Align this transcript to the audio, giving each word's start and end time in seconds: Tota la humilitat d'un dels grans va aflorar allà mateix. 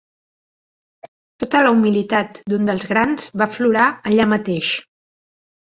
Tota 1.43 1.61
la 1.67 1.73
humilitat 1.75 2.41
d'un 2.53 2.67
dels 2.71 2.87
grans 2.95 3.29
va 3.43 3.47
aflorar 3.49 3.87
allà 4.13 4.29
mateix. 4.37 4.73